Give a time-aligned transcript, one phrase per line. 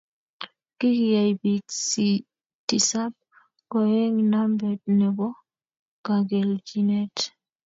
[0.77, 1.65] Kigiyay biik
[2.67, 3.13] tisap
[3.71, 5.27] koeg nambet nebo
[6.05, 7.15] kageljinet